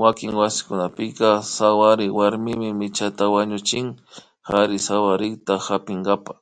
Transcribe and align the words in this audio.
Wakin 0.00 0.32
wasikunapika 0.40 1.28
sawary 1.54 2.06
warmimi 2.18 2.68
michata 2.78 3.24
wañuchin 3.34 3.86
kari 4.46 4.76
sawarikta 4.86 5.54
hapinkapa 5.66 6.32